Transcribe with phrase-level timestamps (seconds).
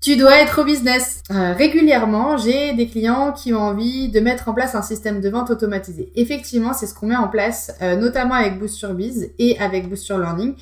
[0.00, 1.22] Tu dois être au business.
[1.32, 5.28] Euh, régulièrement, j'ai des clients qui ont envie de mettre en place un système de
[5.28, 6.12] vente automatisé.
[6.14, 9.88] Effectivement, c'est ce qu'on met en place, euh, notamment avec Boost sur Biz et avec
[9.88, 10.54] Boost Learning,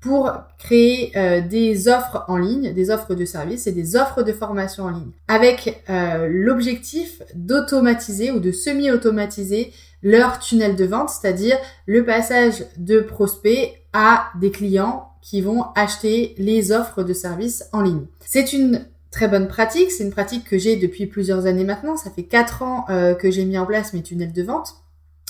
[0.00, 4.32] pour créer euh, des offres en ligne, des offres de services et des offres de
[4.32, 5.82] formation en ligne, avec
[6.28, 9.72] l'objectif d'automatiser ou de semi-automatiser
[10.04, 16.36] leur tunnel de vente, c'est-à-dire le passage de prospects à des clients qui vont acheter
[16.38, 18.06] les offres de services en ligne.
[18.24, 22.10] C'est une très bonne pratique, c'est une pratique que j'ai depuis plusieurs années maintenant, ça
[22.12, 24.76] fait quatre ans euh, que j'ai mis en place mes tunnels de vente.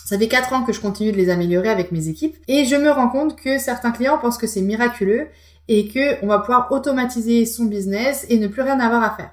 [0.05, 2.77] Ça fait quatre ans que je continue de les améliorer avec mes équipes et je
[2.77, 5.29] me rends compte que certains clients pensent que c'est miraculeux
[5.69, 9.31] et que on va pouvoir automatiser son business et ne plus rien avoir à faire.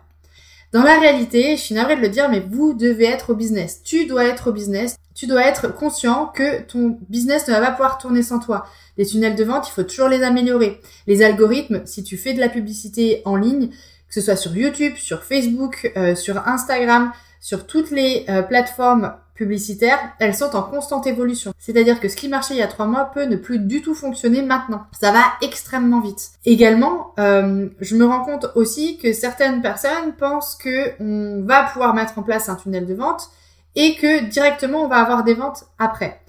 [0.74, 3.84] Dans la réalité, je suis navrée de le dire, mais vous devez être au business.
[3.84, 4.96] Tu dois être au business.
[5.14, 8.66] Tu dois être conscient que ton business ne va pas pouvoir tourner sans toi.
[8.98, 10.82] Les tunnels de vente, il faut toujours les améliorer.
[11.06, 14.96] Les algorithmes, si tu fais de la publicité en ligne, que ce soit sur YouTube,
[14.96, 21.08] sur Facebook, euh, sur Instagram, sur toutes les euh, plateformes publicitaires, elles sont en constante
[21.08, 21.54] évolution.
[21.58, 23.96] C'est-à-dire que ce qui marchait il y a trois mois peut ne plus du tout
[23.96, 24.84] fonctionner maintenant.
[25.00, 26.32] Ça va extrêmement vite.
[26.46, 31.94] Également, euh, je me rends compte aussi que certaines personnes pensent que on va pouvoir
[31.94, 33.30] mettre en place un tunnel de vente
[33.76, 36.20] et que directement on va avoir des ventes après.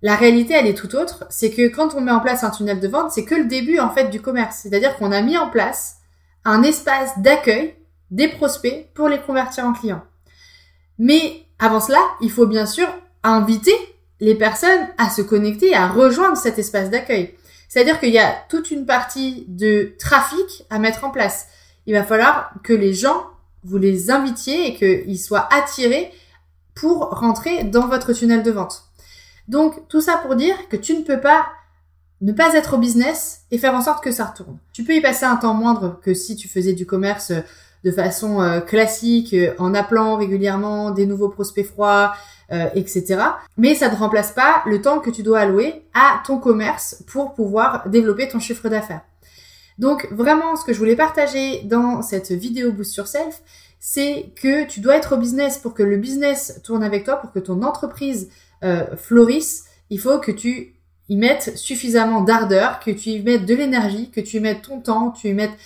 [0.00, 1.26] La réalité, elle est tout autre.
[1.28, 3.80] C'est que quand on met en place un tunnel de vente, c'est que le début,
[3.80, 4.60] en fait, du commerce.
[4.62, 5.96] C'est-à-dire qu'on a mis en place
[6.44, 7.74] un espace d'accueil
[8.10, 10.04] des prospects pour les convertir en clients.
[10.98, 12.88] Mais avant cela, il faut bien sûr
[13.22, 13.74] inviter
[14.20, 17.34] les personnes à se connecter, à rejoindre cet espace d'accueil.
[17.68, 21.48] C'est-à-dire qu'il y a toute une partie de trafic à mettre en place.
[21.86, 23.26] Il va falloir que les gens,
[23.64, 26.10] vous les invitiez et qu'ils soient attirés
[26.74, 28.84] pour rentrer dans votre tunnel de vente.
[29.48, 31.48] Donc tout ça pour dire que tu ne peux pas
[32.20, 34.58] ne pas être au business et faire en sorte que ça retourne.
[34.72, 37.32] Tu peux y passer un temps moindre que si tu faisais du commerce
[37.84, 42.14] de façon euh, classique, euh, en appelant régulièrement des nouveaux prospects froids,
[42.74, 43.20] etc.
[43.58, 47.34] Mais ça ne remplace pas le temps que tu dois allouer à ton commerce pour
[47.34, 49.02] pouvoir développer ton chiffre d'affaires.
[49.78, 53.42] Donc vraiment, ce que je voulais partager dans cette vidéo Boost sur Self,
[53.80, 57.32] c'est que tu dois être au business pour que le business tourne avec toi, pour
[57.32, 58.30] que ton entreprise
[58.64, 60.74] euh, florissent, il faut que tu
[61.08, 64.80] y mettes suffisamment d'ardeur, que tu y mettes de l'énergie, que tu y mettes ton
[64.80, 65.56] temps, tu y mettes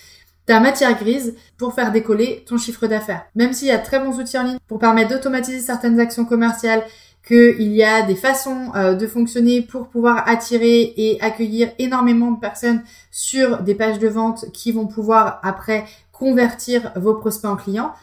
[0.45, 3.25] ta matière grise pour faire décoller ton chiffre d'affaires.
[3.35, 6.83] Même s'il y a très bons outils en ligne pour permettre d'automatiser certaines actions commerciales,
[7.25, 12.39] qu'il y a des façons euh, de fonctionner pour pouvoir attirer et accueillir énormément de
[12.39, 17.93] personnes sur des pages de vente qui vont pouvoir après convertir vos prospects en clients,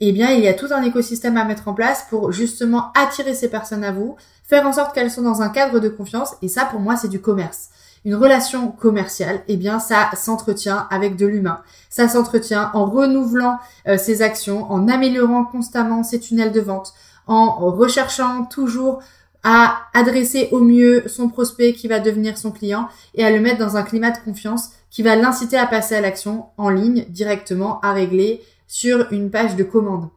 [0.00, 3.34] eh bien, il y a tout un écosystème à mettre en place pour justement attirer
[3.34, 6.34] ces personnes à vous, faire en sorte qu'elles sont dans un cadre de confiance.
[6.40, 7.70] Et ça, pour moi, c'est du commerce.
[8.04, 11.60] Une relation commerciale, eh bien, ça s'entretient avec de l'humain.
[11.90, 16.94] Ça s'entretient en renouvelant euh, ses actions, en améliorant constamment ses tunnels de vente,
[17.26, 19.00] en recherchant toujours
[19.44, 23.58] à adresser au mieux son prospect qui va devenir son client et à le mettre
[23.58, 27.80] dans un climat de confiance qui va l'inciter à passer à l'action en ligne directement,
[27.80, 30.08] à régler sur une page de commande.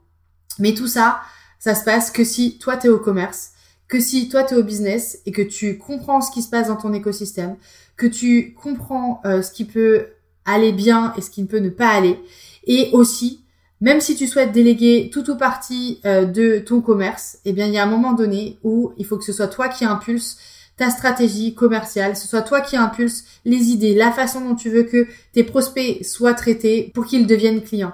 [0.60, 1.22] Mais tout ça,
[1.60, 3.52] ça se passe que si toi tu es au commerce,
[3.92, 6.70] que si toi tu es au business et que tu comprends ce qui se passe
[6.70, 7.58] dans ton écosystème,
[7.98, 10.08] que tu comprends euh, ce qui peut
[10.46, 12.18] aller bien et ce qui ne peut ne pas aller.
[12.66, 13.44] Et aussi,
[13.82, 17.74] même si tu souhaites déléguer tout ou partie euh, de ton commerce, eh bien il
[17.74, 20.38] y a un moment donné où il faut que ce soit toi qui impulse
[20.78, 24.84] ta stratégie commerciale, ce soit toi qui impulse les idées, la façon dont tu veux
[24.84, 27.94] que tes prospects soient traités pour qu'ils deviennent clients.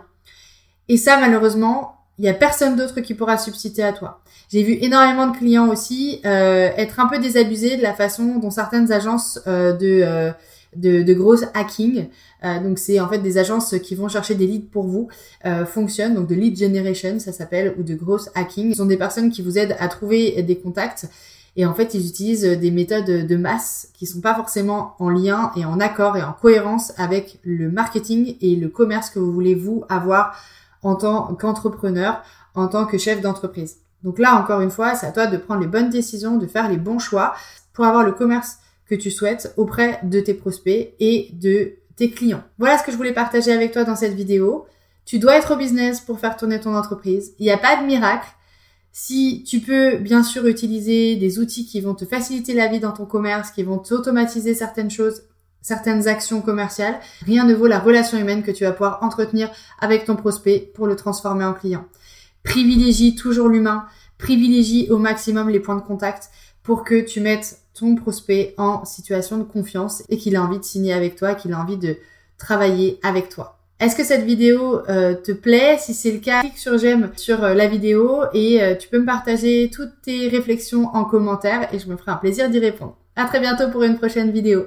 [0.90, 4.22] Et ça, malheureusement, il y a personne d'autre qui pourra substituer à toi.
[4.50, 8.50] J'ai vu énormément de clients aussi euh, être un peu désabusés de la façon dont
[8.50, 10.32] certaines agences euh, de, euh,
[10.76, 12.08] de, de gros hacking,
[12.44, 15.10] euh, donc c'est en fait des agences qui vont chercher des leads pour vous,
[15.66, 18.72] fonctionnent, donc de lead generation ça s'appelle, ou de gross hacking.
[18.72, 21.08] Ce sont des personnes qui vous aident à trouver des contacts
[21.58, 25.52] et en fait, ils utilisent des méthodes de masse qui sont pas forcément en lien
[25.58, 29.56] et en accord et en cohérence avec le marketing et le commerce que vous voulez
[29.56, 30.38] vous avoir
[30.88, 32.24] en tant qu'entrepreneur,
[32.56, 33.78] en tant que chef d'entreprise.
[34.04, 36.70] Donc là, encore une fois, c'est à toi de prendre les bonnes décisions, de faire
[36.70, 37.34] les bons choix
[37.74, 38.58] pour avoir le commerce
[38.88, 42.44] que tu souhaites auprès de tes prospects et de tes clients.
[42.58, 44.66] Voilà ce que je voulais partager avec toi dans cette vidéo.
[45.06, 47.34] Tu dois être au business pour faire tourner ton entreprise.
[47.40, 48.28] Il n'y a pas de miracle.
[48.92, 52.92] Si tu peux bien sûr utiliser des outils qui vont te faciliter la vie dans
[52.92, 55.24] ton commerce, qui vont t'automatiser certaines choses,
[55.68, 59.50] certaines actions commerciales, rien ne vaut la relation humaine que tu vas pouvoir entretenir
[59.82, 61.84] avec ton prospect pour le transformer en client.
[62.46, 63.84] Privilégie toujours l'humain,
[64.18, 66.30] privilégie au maximum les points de contact
[66.64, 70.64] pour que tu mettes ton prospect en situation de confiance et qu'il a envie de
[70.64, 71.98] signer avec toi, qu'il a envie de
[72.38, 73.60] travailler avec toi.
[73.82, 75.76] Est-ce que cette vidéo euh, te plaît?
[75.82, 79.00] Si c'est le cas, clique sur j'aime sur euh, la vidéo et euh, tu peux
[79.00, 82.96] me partager toutes tes réflexions en commentaire et je me ferai un plaisir d'y répondre.
[83.18, 84.66] À très bientôt pour une prochaine vidéo.